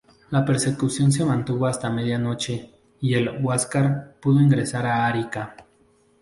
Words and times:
La 0.31 0.43
persecución 0.43 1.11
se 1.11 1.23
mantuvo 1.23 1.67
hasta 1.67 1.91
medianoche 1.91 2.71
y 3.01 3.13
el 3.13 3.37
"Huáscar" 3.39 4.15
pudo 4.19 4.39
ingresar 4.41 4.87
a 4.87 5.05
Arica. 5.05 5.55